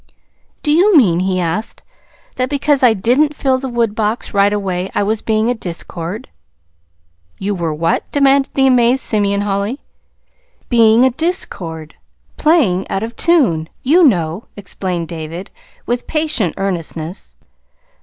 [0.63, 1.83] "Do you mean," he asked,
[2.35, 6.27] "that because I didn't fill the woodbox right away, I was being a discord?"
[7.37, 9.81] "You were what?" demanded the amazed Simeon Holly.
[10.69, 11.93] "Being a discord
[12.37, 15.51] playing out of tune, you know," explained David,
[15.85, 17.35] with patient earnestness.